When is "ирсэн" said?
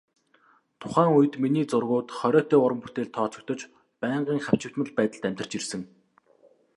5.59-5.81